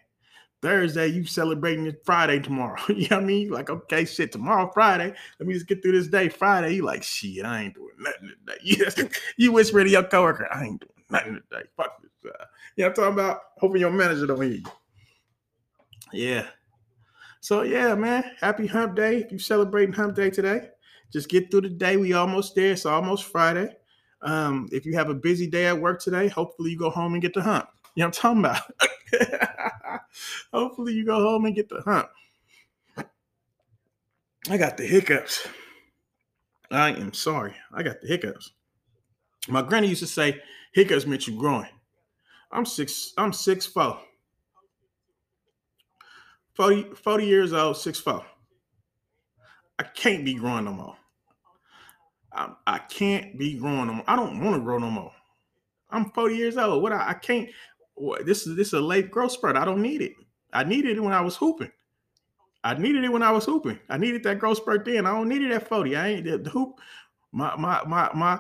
Thursday, 0.62 1.08
you 1.08 1.24
celebrating 1.24 1.88
it 1.88 2.02
Friday 2.04 2.40
tomorrow. 2.40 2.76
you 2.90 3.08
know 3.08 3.16
what 3.16 3.24
I 3.24 3.26
mean? 3.26 3.50
Like, 3.50 3.70
okay, 3.70 4.04
shit, 4.04 4.34
tomorrow, 4.34 4.70
Friday. 4.74 5.14
Let 5.40 5.48
me 5.48 5.54
just 5.54 5.66
get 5.66 5.82
through 5.82 5.94
this 5.94 6.10
day. 6.10 6.28
Friday, 6.28 6.76
you 6.76 6.84
like, 6.84 7.02
shit, 7.02 7.46
I 7.46 7.64
ain't 7.64 7.76
doing 7.76 7.96
nothing 8.00 8.34
today. 8.46 8.60
You, 8.64 9.10
you 9.38 9.52
whisper 9.54 9.82
to 9.82 9.90
your 9.90 10.04
coworker, 10.04 10.50
I 10.54 10.66
ain't 10.66 10.82
doing 10.82 11.06
nothing 11.10 11.42
today. 11.50 11.70
Fuck 11.78 12.02
this. 12.02 12.12
Uh, 12.26 12.44
you 12.76 12.84
know 12.84 12.90
I'm 12.90 12.94
talking 12.94 13.14
about? 13.14 13.42
Hoping 13.60 13.80
your 13.80 13.92
manager 13.92 14.28
don't 14.28 14.42
hear 14.42 14.52
you. 14.52 14.64
Yeah. 16.12 16.48
So 17.42 17.62
yeah, 17.62 17.96
man. 17.96 18.24
Happy 18.40 18.68
hump 18.68 18.96
day. 18.96 19.18
If 19.18 19.32
you're 19.32 19.40
celebrating 19.40 19.94
hump 19.94 20.16
day 20.16 20.30
today, 20.30 20.70
just 21.12 21.30
get 21.30 21.50
through 21.50 21.62
the 21.62 21.70
day. 21.70 21.98
We 21.98 22.14
almost 22.14 22.56
there. 22.56 22.74
It's 22.74 22.86
almost 22.86 23.26
Friday. 23.26 23.76
Um, 24.22 24.68
if 24.72 24.86
you 24.86 24.96
have 24.96 25.10
a 25.10 25.14
busy 25.14 25.48
day 25.48 25.68
at 25.68 25.80
work 25.80 26.02
today, 26.02 26.28
hopefully 26.28 26.72
you 26.72 26.78
go 26.78 26.90
home 26.90 27.14
and 27.14 27.22
get 27.22 27.34
the 27.34 27.42
hump. 27.42 27.70
You 27.96 28.04
know 28.04 28.10
what 28.10 28.24
I'm 28.24 28.44
talking 28.44 28.62
about? 29.18 30.02
hopefully 30.54 30.94
you 30.94 31.04
go 31.04 31.20
home 31.20 31.46
and 31.46 31.56
get 31.56 31.68
the 31.68 31.82
hump. 31.82 32.08
I 34.50 34.58
got 34.58 34.78
the 34.78 34.86
hiccups. 34.86 35.48
I 36.72 36.92
am 36.92 37.14
sorry. 37.14 37.56
I 37.74 37.84
got 37.84 38.00
the 38.00 38.08
hiccups. 38.08 38.52
My 39.50 39.64
granny 39.64 39.88
used 39.88 40.02
to 40.02 40.08
say 40.08 40.40
hiccups 40.74 41.08
meant 41.08 41.28
you 41.28 41.38
growing. 41.38 41.68
I'm 42.52 42.66
six, 42.66 43.12
I'm 43.18 43.34
six 43.34 43.66
four. 43.66 44.00
40, 46.60 46.94
40 46.94 47.26
years 47.26 47.54
old, 47.54 47.78
six 47.78 48.02
four. 48.02 48.22
I 49.80 49.84
can't 49.84 50.26
be 50.26 50.34
growing 50.34 50.66
no 50.66 50.74
more. 50.74 50.98
I, 52.34 52.50
I 52.68 52.80
can't 52.80 53.40
be 53.40 53.58
growing 53.58 53.88
no 53.88 53.94
more. 53.94 54.04
I 54.06 54.18
don't 54.18 54.44
want 54.44 54.58
to 54.58 54.62
grow 54.62 54.78
no 54.78 54.90
more. 54.90 55.14
I'm 55.90 56.12
40 56.12 56.36
years 56.36 56.58
old. 56.58 56.84
What 56.84 56.92
I, 56.92 57.12
I 57.12 57.14
can't. 57.14 57.48
This 58.26 58.46
is 58.46 58.58
this 58.58 58.68
is 58.68 58.74
a 58.74 58.82
late 58.82 59.10
growth 59.10 59.32
spurt. 59.32 59.56
I 59.56 59.64
don't 59.64 59.82
need 59.82 60.02
it. 60.02 60.12
I 60.52 60.66
needed 60.66 60.98
it 60.98 61.00
when 61.00 61.14
I 61.14 61.22
was 61.22 61.38
hooping. 61.38 61.72
I 62.62 62.74
needed 62.74 63.06
it 63.06 63.12
when 63.14 63.24
I 63.24 63.32
was 63.32 63.46
hooping. 63.46 63.80
I 63.88 63.98
needed 63.98 64.24
that 64.24 64.40
growth 64.40 64.58
spurt 64.58 64.84
then. 64.84 65.06
I 65.06 65.12
don't 65.12 65.30
need 65.30 65.44
it 65.44 65.52
at 65.52 65.66
40. 65.66 65.96
I 65.96 66.08
ain't 66.10 66.44
the 66.44 66.50
hoop. 66.50 66.82
My 67.32 67.56
my 67.56 67.86
my 67.86 68.10
my 68.14 68.38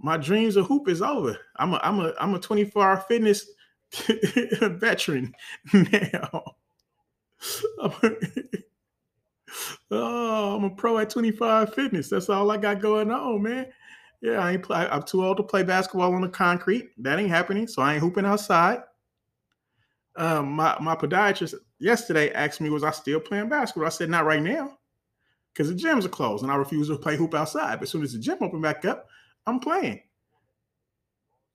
my 0.00 0.16
dreams 0.16 0.56
of 0.56 0.66
hoop 0.66 0.88
is 0.88 1.00
over. 1.00 1.38
I'm 1.54 1.72
a 1.74 1.80
I'm 1.84 2.00
a 2.00 2.14
I'm 2.18 2.34
a 2.34 2.40
24 2.40 2.82
hour 2.84 2.96
fitness 2.96 3.48
veteran 4.60 5.32
now. 5.72 6.56
I'm 7.82 7.92
a, 8.02 8.10
oh, 9.90 10.56
I'm 10.56 10.64
a 10.64 10.70
pro 10.70 10.98
at 10.98 11.10
25 11.10 11.74
fitness. 11.74 12.08
That's 12.08 12.28
all 12.28 12.50
I 12.50 12.56
got 12.56 12.80
going 12.80 13.10
on, 13.10 13.42
man. 13.42 13.66
Yeah, 14.20 14.38
I 14.38 14.52
ain't 14.52 14.62
play, 14.62 14.88
I'm 14.90 15.02
too 15.02 15.24
old 15.24 15.36
to 15.36 15.42
play 15.42 15.62
basketball 15.62 16.14
on 16.14 16.22
the 16.22 16.28
concrete. 16.28 16.90
That 16.98 17.18
ain't 17.18 17.30
happening. 17.30 17.66
So 17.66 17.82
I 17.82 17.94
ain't 17.94 18.00
hooping 18.00 18.24
outside. 18.24 18.82
Um, 20.16 20.52
my 20.52 20.76
my 20.80 20.94
podiatrist 20.94 21.54
yesterday 21.80 22.32
asked 22.32 22.60
me, 22.60 22.70
was 22.70 22.84
I 22.84 22.92
still 22.92 23.20
playing 23.20 23.48
basketball? 23.48 23.86
I 23.86 23.90
said, 23.90 24.08
not 24.08 24.24
right 24.24 24.42
now, 24.42 24.78
because 25.52 25.68
the 25.68 25.74
gyms 25.74 26.04
are 26.04 26.10
closed, 26.10 26.42
and 26.42 26.52
I 26.52 26.56
refuse 26.56 26.88
to 26.88 26.96
play 26.96 27.16
hoop 27.16 27.34
outside. 27.34 27.76
But 27.76 27.84
as 27.84 27.90
soon 27.90 28.02
as 28.02 28.12
the 28.12 28.18
gym 28.18 28.38
open 28.40 28.60
back 28.60 28.84
up, 28.84 29.08
I'm 29.46 29.58
playing. 29.58 30.00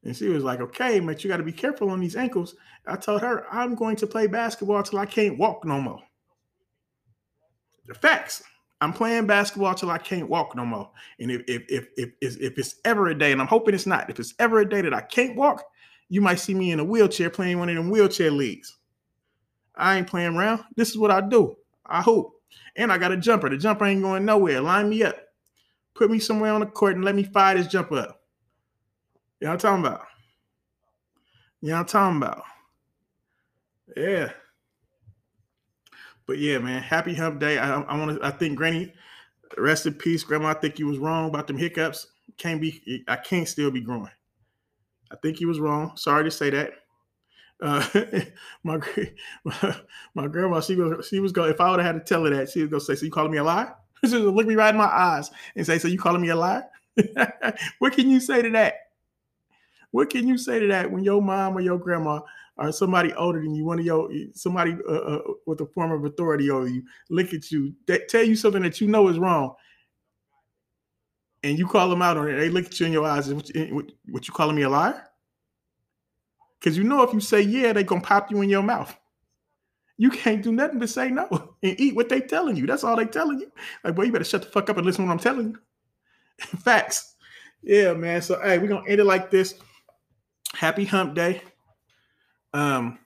And 0.10 0.18
she 0.18 0.28
was 0.28 0.44
like, 0.44 0.60
okay, 0.60 1.00
but 1.00 1.24
you 1.24 1.30
got 1.30 1.38
to 1.38 1.44
be 1.44 1.52
careful 1.52 1.92
on 1.92 2.00
these 2.00 2.16
ankles. 2.16 2.56
I 2.88 2.96
told 2.96 3.22
her, 3.22 3.46
I'm 3.52 3.76
going 3.76 3.96
to 3.98 4.08
play 4.08 4.26
basketball 4.26 4.82
till 4.82 4.98
I 4.98 5.06
can't 5.06 5.38
walk 5.38 5.66
no 5.66 5.80
more. 5.80 6.02
The 7.86 7.94
facts. 7.94 8.42
I'm 8.82 8.92
playing 8.92 9.28
basketball 9.28 9.76
till 9.76 9.92
I 9.92 10.00
can't 10.00 10.28
walk 10.28 10.56
no 10.56 10.66
more. 10.66 10.90
And 11.20 11.30
if 11.30 11.44
if 11.48 11.64
if 11.96 12.14
if, 12.22 12.42
if 12.42 12.58
it's 12.58 12.78
ever 12.86 13.10
a 13.10 13.16
day, 13.16 13.32
and 13.32 13.40
I'm 13.40 13.46
hoping 13.46 13.76
it's 13.76 13.86
not, 13.86 14.10
if 14.10 14.20
it's 14.20 14.34
ever 14.40 14.62
a 14.62 14.68
day 14.68 14.82
that 14.82 14.96
I 14.96 15.02
can't 15.02 15.36
walk, 15.36 15.64
you 16.10 16.22
might 16.22 16.40
see 16.40 16.56
me 16.56 16.72
in 16.72 16.80
a 16.80 16.84
wheelchair 16.84 17.30
playing 17.30 17.60
one 17.60 17.70
of 17.70 17.76
them 17.76 17.92
wheelchair 17.92 18.32
leagues. 18.32 18.78
I 19.76 19.96
ain't 19.96 20.08
playing 20.08 20.36
around. 20.36 20.64
This 20.76 20.90
is 20.90 20.98
what 20.98 21.12
I 21.12 21.22
do. 21.22 21.56
I 21.86 22.02
hoop. 22.02 22.32
And 22.76 22.92
I 22.92 22.98
got 22.98 23.12
a 23.12 23.18
jumper. 23.18 23.48
The 23.48 23.58
jumper 23.58 23.86
ain't 23.86 24.02
going 24.02 24.26
nowhere. 24.26 24.60
Line 24.60 24.90
me 24.90 25.04
up. 25.04 25.18
Put 25.94 26.10
me 26.10 26.18
somewhere 26.18 26.52
on 26.52 26.62
the 26.62 26.66
court 26.66 26.96
and 26.96 27.06
let 27.06 27.14
me 27.14 27.22
fire 27.22 27.56
this 27.56 27.68
jumper 27.68 28.00
up. 28.00 28.19
Know 29.42 29.56
talking 29.58 29.86
about? 29.86 30.02
Y'all 31.62 31.86
talking 31.86 32.18
about? 32.18 32.44
Yeah. 33.96 34.32
But 36.28 36.38
yeah, 36.38 36.60
man, 36.60 36.82
happy 36.82 37.14
hump 37.14 37.40
day. 37.40 37.58
I, 37.58 37.82
I 37.82 37.98
want 37.98 38.20
to, 38.20 38.26
I 38.26 38.32
think 38.32 38.58
Granny, 38.58 38.94
rest 39.58 39.86
in 39.86 39.94
peace, 39.94 40.24
Grandma. 40.24 40.50
I 40.50 40.54
think 40.54 40.78
you 40.78 40.88
was 40.88 41.00
wrong 41.00 41.30
about 41.30 41.48
them 41.48 41.58
hiccups. 41.58 42.08
Can't 42.38 42.62
be, 42.62 43.04
I 43.08 43.16
can't 43.16 43.48
still 43.48 43.72
be 43.72 43.82
growing. 43.82 44.12
I 45.12 45.16
think 45.24 45.40
you 45.40 45.48
was 45.48 45.60
wrong. 45.60 45.98
Sorry 45.98 46.24
to 46.24 46.32
say 46.32 46.50
that. 46.52 46.74
Uh, 47.62 47.86
my, 48.64 48.80
my 49.44 49.76
my 50.16 50.28
grandma, 50.28 50.62
she 50.62 50.76
was 50.76 51.08
she 51.08 51.20
was 51.20 51.32
going. 51.32 51.52
If 51.52 51.60
I 51.60 51.72
would 51.72 51.80
have 51.80 51.96
had 51.96 52.06
to 52.06 52.08
tell 52.08 52.24
her 52.24 52.30
that, 52.30 52.50
she 52.50 52.62
was 52.62 52.70
gonna 52.70 52.82
say, 52.82 52.96
"So 52.96 53.06
you 53.06 53.12
calling 53.12 53.32
me 53.32 53.38
a 53.38 53.44
liar?" 53.44 53.76
she 54.06 54.16
would 54.22 54.34
look 54.34 54.48
me 54.48 54.56
right 54.56 54.74
in 54.74 54.78
my 54.78 54.86
eyes 54.86 55.32
and 55.56 55.66
say, 55.66 55.78
"So 55.80 55.88
you 55.88 55.98
calling 55.98 56.22
me 56.22 56.30
a 56.30 56.36
liar?" 56.36 56.64
what 57.80 57.94
can 57.94 58.10
you 58.10 58.20
say 58.20 58.42
to 58.42 58.50
that? 58.52 58.76
What 59.92 60.10
can 60.10 60.28
you 60.28 60.38
say 60.38 60.60
to 60.60 60.68
that 60.68 60.92
when 60.92 61.04
your 61.04 61.22
mom 61.22 61.58
or 61.58 61.62
your 61.62 61.78
grandma 61.78 62.22
or 62.58 62.72
somebody 62.72 63.14
older 63.14 63.42
than 63.42 63.56
you, 63.56 63.66
one 63.66 63.80
of 63.80 63.86
your 63.86 64.10
somebody 64.34 64.76
uh, 64.88 64.94
uh, 64.94 65.22
with 65.46 65.62
a 65.62 65.66
form 65.68 65.92
of 65.92 66.06
authority 66.06 66.50
over 66.50 66.68
you, 66.68 66.84
look 67.10 67.34
at 67.34 67.52
you, 67.52 67.74
tell 68.08 68.24
you 68.24 68.36
something 68.36 68.62
that 68.62 68.80
you 68.82 68.88
know 68.88 69.08
is 69.08 69.18
wrong, 69.18 69.56
and 71.44 71.58
you 71.58 71.68
call 71.68 71.90
them 71.90 72.02
out 72.02 72.18
on 72.18 72.30
it? 72.30 72.36
They 72.36 72.50
look 72.50 72.66
at 72.66 72.80
you 72.80 72.86
in 72.86 72.94
your 72.94 73.06
eyes. 73.06 73.34
What, 73.34 73.50
what, 73.72 73.92
what 74.10 74.28
you 74.28 74.34
calling 74.34 74.56
me 74.56 74.64
a 74.64 74.70
liar? 74.70 75.04
Because 76.60 76.78
you 76.78 76.84
know 76.84 77.04
if 77.04 77.14
you 77.14 77.22
say 77.22 77.42
yeah, 77.42 77.74
they 77.74 77.84
gonna 77.84 78.02
pop 78.02 78.30
you 78.30 78.42
in 78.42 78.50
your 78.50 78.64
mouth. 78.64 78.96
You 79.98 80.10
can't 80.10 80.42
do 80.42 80.54
nothing 80.54 80.80
but 80.80 80.90
say 80.90 81.10
no 81.10 81.28
and 81.64 81.80
eat 81.80 81.96
what 81.96 82.10
they 82.10 82.22
telling 82.22 82.56
you. 82.56 82.66
That's 82.66 82.84
all 82.84 82.96
they 82.96 83.06
telling 83.06 83.40
you. 83.40 83.52
Like, 83.84 83.96
boy, 83.96 84.04
you 84.04 84.12
better 84.12 84.24
shut 84.24 84.44
the 84.44 84.48
fuck 84.48 84.70
up 84.70 84.78
and 84.78 84.86
listen 84.86 85.04
to 85.04 85.08
what 85.08 85.14
I'm 85.14 85.20
telling 85.20 85.50
you. 85.50 85.60
Facts. 86.60 87.16
Yeah, 87.62 87.94
man. 87.94 88.22
So 88.22 88.40
hey, 88.42 88.58
we're 88.60 88.68
gonna 88.68 88.88
end 88.88 89.00
it 89.00 89.06
like 89.06 89.32
this. 89.32 89.56
Happy 90.54 90.86
hump 90.86 91.16
day. 91.16 91.42
Um, 92.54 93.00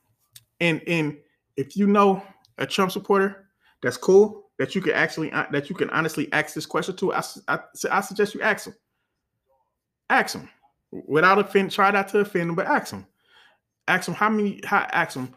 and 0.60 0.82
and 0.88 1.18
if 1.58 1.76
you 1.76 1.88
know 1.88 2.24
a 2.58 2.66
Trump 2.66 2.92
supporter, 2.92 3.48
that's 3.82 3.98
cool. 3.98 4.44
That 4.60 4.76
you 4.76 4.82
can 4.82 4.94
actually 4.94 5.32
uh, 5.32 5.46
that 5.52 5.70
you 5.70 5.76
can 5.76 5.90
honestly 5.90 6.32
ask 6.32 6.54
this 6.54 6.66
question 6.66 6.96
to. 6.98 7.14
I, 7.14 7.24
I, 7.48 7.60
I 7.92 8.02
suggest 8.02 8.34
you 8.34 8.42
ask 8.42 8.66
them. 8.66 8.76
Ask 10.10 10.34
them 10.34 10.50
without 10.92 11.40
offend. 11.40 11.72
Try 11.72 11.92
not 11.92 12.08
to 12.10 12.20
offend 12.20 12.50
them, 12.50 12.56
but 12.56 12.68
ask 12.68 12.92
them 12.92 13.06
ask 13.88 14.06
them 14.06 14.16
how 14.16 14.30
many 14.30 14.60
how 14.64 14.88
ask 14.92 15.16
them 15.16 15.36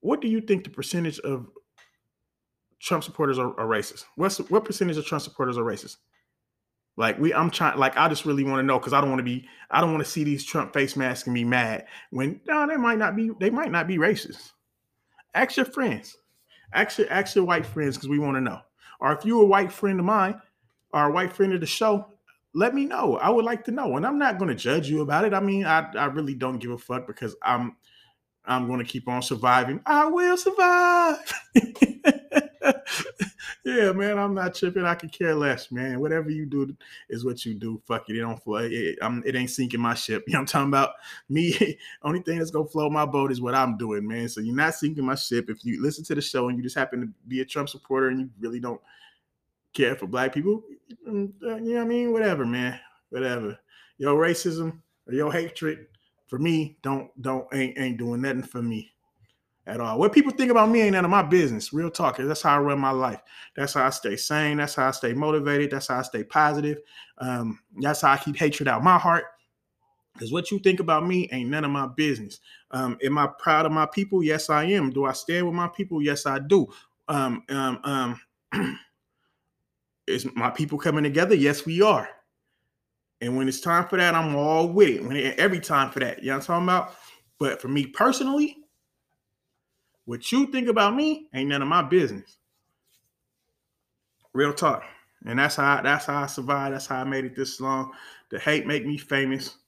what 0.00 0.20
do 0.20 0.28
you 0.28 0.40
think 0.40 0.64
the 0.64 0.70
percentage 0.70 1.18
of 1.20 1.48
Trump 2.80 3.02
supporters 3.02 3.38
are, 3.38 3.58
are 3.58 3.66
racist? 3.66 4.04
What's 4.14 4.38
what 4.38 4.64
percentage 4.64 4.96
of 4.96 5.04
Trump 5.04 5.22
supporters 5.22 5.58
are 5.58 5.64
racist? 5.64 5.96
Like 6.98 7.16
we, 7.20 7.32
I'm 7.32 7.48
trying. 7.48 7.78
Like 7.78 7.96
I 7.96 8.08
just 8.08 8.26
really 8.26 8.42
want 8.42 8.58
to 8.58 8.64
know 8.64 8.78
because 8.78 8.92
I 8.92 9.00
don't 9.00 9.08
want 9.08 9.20
to 9.20 9.24
be. 9.24 9.48
I 9.70 9.80
don't 9.80 9.92
want 9.92 10.04
to 10.04 10.10
see 10.10 10.24
these 10.24 10.44
Trump 10.44 10.74
face 10.74 10.96
masks 10.96 11.28
and 11.28 11.34
be 11.34 11.44
mad 11.44 11.86
when 12.10 12.40
no, 12.48 12.66
they 12.66 12.76
might 12.76 12.98
not 12.98 13.14
be. 13.14 13.30
They 13.38 13.50
might 13.50 13.70
not 13.70 13.86
be 13.86 13.98
racist. 13.98 14.50
Ask 15.32 15.56
your 15.56 15.66
friends. 15.66 16.16
Ask 16.72 16.98
your 16.98 17.08
ask 17.08 17.36
your 17.36 17.44
white 17.44 17.64
friends 17.64 17.96
because 17.96 18.08
we 18.08 18.18
want 18.18 18.36
to 18.36 18.40
know. 18.40 18.58
Or 18.98 19.12
if 19.12 19.24
you're 19.24 19.44
a 19.44 19.46
white 19.46 19.70
friend 19.70 20.00
of 20.00 20.06
mine 20.06 20.42
or 20.92 21.04
a 21.04 21.12
white 21.12 21.32
friend 21.32 21.52
of 21.54 21.60
the 21.60 21.66
show, 21.66 22.04
let 22.52 22.74
me 22.74 22.84
know. 22.84 23.16
I 23.16 23.30
would 23.30 23.44
like 23.44 23.64
to 23.66 23.70
know. 23.70 23.96
And 23.96 24.04
I'm 24.04 24.18
not 24.18 24.38
going 24.38 24.48
to 24.48 24.56
judge 24.56 24.90
you 24.90 25.00
about 25.00 25.24
it. 25.24 25.32
I 25.32 25.38
mean, 25.38 25.66
I, 25.66 25.88
I 25.94 26.06
really 26.06 26.34
don't 26.34 26.58
give 26.58 26.72
a 26.72 26.78
fuck 26.78 27.06
because 27.06 27.36
I'm 27.44 27.76
I'm 28.44 28.66
going 28.66 28.80
to 28.80 28.84
keep 28.84 29.06
on 29.06 29.22
surviving. 29.22 29.80
I 29.86 30.06
will 30.06 30.36
survive. 30.36 31.32
yeah, 33.68 33.92
man, 33.92 34.18
I'm 34.18 34.34
not 34.34 34.54
tripping. 34.54 34.84
I 34.84 34.94
could 34.94 35.12
care 35.12 35.34
less, 35.34 35.70
man. 35.70 36.00
Whatever 36.00 36.30
you 36.30 36.46
do 36.46 36.74
is 37.08 37.24
what 37.24 37.44
you 37.44 37.54
do. 37.54 37.80
Fuck 37.86 38.08
it. 38.08 38.16
It 38.16 38.20
don't 38.20 38.42
flow. 38.42 38.56
It, 38.56 38.98
I'm, 39.02 39.22
it 39.26 39.36
ain't 39.36 39.50
sinking 39.50 39.80
my 39.80 39.94
ship. 39.94 40.24
You 40.28 40.32
know 40.32 40.38
what 40.38 40.42
I'm 40.42 40.46
talking 40.46 40.68
about? 40.68 40.90
Me, 41.28 41.78
only 42.02 42.20
thing 42.20 42.38
that's 42.38 42.50
gonna 42.50 42.68
float 42.68 42.92
my 42.92 43.04
boat 43.04 43.32
is 43.32 43.40
what 43.40 43.54
I'm 43.54 43.76
doing, 43.76 44.06
man. 44.06 44.28
So 44.28 44.40
you're 44.40 44.54
not 44.54 44.74
sinking 44.74 45.04
my 45.04 45.14
ship. 45.14 45.50
If 45.50 45.64
you 45.64 45.82
listen 45.82 46.04
to 46.04 46.14
the 46.14 46.20
show 46.20 46.48
and 46.48 46.56
you 46.56 46.62
just 46.62 46.76
happen 46.76 47.00
to 47.00 47.08
be 47.26 47.40
a 47.40 47.44
Trump 47.44 47.68
supporter 47.68 48.08
and 48.08 48.20
you 48.20 48.30
really 48.40 48.60
don't 48.60 48.80
care 49.74 49.94
for 49.96 50.06
black 50.06 50.32
people. 50.32 50.62
Mm, 51.06 51.32
uh, 51.42 51.56
you 51.56 51.74
know 51.74 51.76
what 51.76 51.84
I 51.84 51.88
mean? 51.88 52.12
Whatever, 52.12 52.46
man. 52.46 52.78
Whatever. 53.10 53.58
Your 53.98 54.14
racism 54.20 54.78
or 55.06 55.14
your 55.14 55.32
hatred 55.32 55.86
for 56.28 56.38
me 56.38 56.76
don't 56.82 57.10
don't 57.22 57.46
ain't 57.52 57.78
ain't 57.78 57.98
doing 57.98 58.20
nothing 58.20 58.42
for 58.42 58.62
me 58.62 58.92
at 59.68 59.80
all. 59.80 59.98
What 59.98 60.12
people 60.12 60.32
think 60.32 60.50
about 60.50 60.70
me 60.70 60.82
ain't 60.82 60.92
none 60.92 61.04
of 61.04 61.10
my 61.10 61.22
business. 61.22 61.72
Real 61.72 61.90
talk. 61.90 62.16
That's 62.16 62.42
how 62.42 62.56
I 62.56 62.58
run 62.58 62.78
my 62.78 62.90
life. 62.90 63.20
That's 63.54 63.74
how 63.74 63.86
I 63.86 63.90
stay 63.90 64.16
sane. 64.16 64.56
That's 64.56 64.74
how 64.74 64.88
I 64.88 64.90
stay 64.92 65.12
motivated. 65.12 65.70
That's 65.70 65.88
how 65.88 65.98
I 65.98 66.02
stay 66.02 66.24
positive. 66.24 66.78
Um, 67.18 67.60
that's 67.80 68.00
how 68.00 68.12
I 68.12 68.16
keep 68.16 68.36
hatred 68.36 68.68
out 68.68 68.82
my 68.82 68.98
heart. 68.98 69.24
Because 70.14 70.32
what 70.32 70.50
you 70.50 70.58
think 70.58 70.80
about 70.80 71.06
me 71.06 71.28
ain't 71.30 71.50
none 71.50 71.64
of 71.64 71.70
my 71.70 71.86
business. 71.86 72.40
Um, 72.72 72.98
am 73.04 73.18
I 73.18 73.28
proud 73.38 73.66
of 73.66 73.72
my 73.72 73.86
people? 73.86 74.22
Yes, 74.22 74.50
I 74.50 74.64
am. 74.64 74.90
Do 74.90 75.04
I 75.04 75.12
stand 75.12 75.46
with 75.46 75.54
my 75.54 75.68
people? 75.68 76.02
Yes, 76.02 76.26
I 76.26 76.40
do. 76.40 76.66
Um, 77.06 77.44
um, 77.48 77.78
um 77.84 78.20
Is 80.08 80.26
my 80.34 80.48
people 80.48 80.78
coming 80.78 81.04
together? 81.04 81.34
Yes, 81.34 81.66
we 81.66 81.82
are. 81.82 82.08
And 83.20 83.36
when 83.36 83.46
it's 83.46 83.60
time 83.60 83.86
for 83.88 83.98
that, 83.98 84.14
I'm 84.14 84.34
all 84.34 84.68
with 84.68 84.88
it. 84.88 85.04
When 85.04 85.16
it, 85.16 85.38
every 85.38 85.60
time 85.60 85.90
for 85.90 86.00
that, 86.00 86.22
you 86.22 86.30
know 86.30 86.38
what 86.38 86.48
I'm 86.48 86.66
talking 86.66 86.68
about. 86.68 86.94
But 87.38 87.60
for 87.60 87.68
me 87.68 87.86
personally, 87.86 88.56
what 90.08 90.32
you 90.32 90.46
think 90.46 90.68
about 90.68 90.96
me 90.96 91.28
ain't 91.34 91.50
none 91.50 91.60
of 91.60 91.68
my 91.68 91.82
business. 91.82 92.38
Real 94.32 94.54
talk. 94.54 94.82
And 95.26 95.38
that's 95.38 95.56
how 95.56 95.82
that's 95.82 96.06
how 96.06 96.22
I 96.22 96.26
survived. 96.26 96.74
That's 96.74 96.86
how 96.86 97.02
I 97.02 97.04
made 97.04 97.26
it 97.26 97.36
this 97.36 97.60
long. 97.60 97.92
The 98.30 98.38
hate 98.38 98.66
make 98.66 98.86
me 98.86 98.96
famous. 98.96 99.58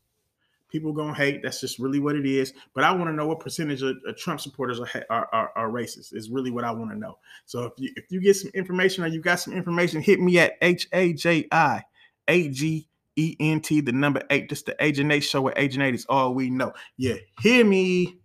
People 0.71 0.95
gonna 0.95 1.13
hate. 1.13 1.43
That's 1.43 1.61
just 1.61 1.79
really 1.79 2.01
what 2.01 2.17
it 2.17 2.25
is. 2.25 2.55
But 2.75 2.85
I 2.85 2.93
want 2.93 3.11
to 3.11 3.13
know 3.13 3.27
what 3.27 3.41
percentage 3.41 3.83
of, 3.83 3.99
of 4.07 4.17
Trump 4.17 4.41
supporters 4.41 4.81
are, 4.81 4.89
are, 5.11 5.29
are, 5.31 5.53
are 5.57 5.71
racist. 5.71 6.15
Is 6.15 6.31
really 6.31 6.51
what 6.51 6.65
I 6.65 6.71
want 6.71 6.91
to 6.91 6.99
know. 6.99 7.19
So 7.45 7.65
if 7.65 7.73
you 7.77 7.93
if 7.97 8.05
you 8.09 8.23
get 8.23 8.37
some 8.37 8.51
information 8.55 9.05
or 9.05 9.09
you 9.09 9.21
got 9.21 9.41
some 9.41 9.53
information, 9.53 10.01
hit 10.01 10.21
me 10.21 10.39
at 10.39 10.55
H 10.63 10.89
A 10.95 11.13
J 11.13 11.49
I 11.53 11.83
A 12.29 12.49
G 12.49 12.89
E 13.17 13.37
N 13.41 13.61
T, 13.61 13.83
the 13.83 13.93
number 13.93 14.23
eight. 14.31 14.49
Just 14.49 14.65
the 14.65 14.77
Agent 14.83 15.13
Eight 15.13 15.21
show 15.21 15.43
with 15.43 15.55
Agent 15.59 15.85
Eight 15.85 15.95
is 15.95 16.07
all 16.09 16.33
we 16.33 16.49
know. 16.49 16.73
Yeah, 16.97 17.17
hear 17.43 17.63
me. 17.63 18.20